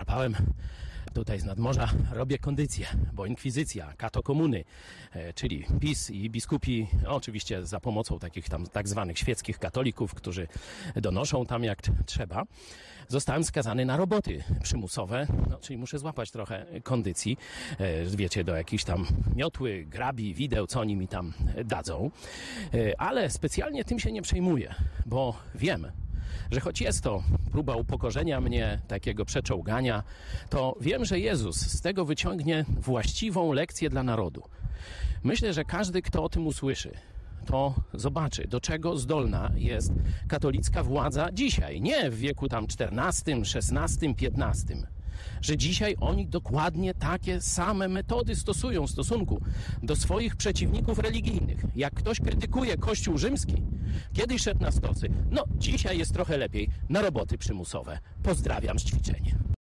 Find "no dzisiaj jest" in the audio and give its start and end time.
55.30-56.12